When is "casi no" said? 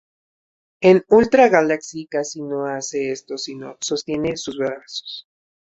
2.07-2.65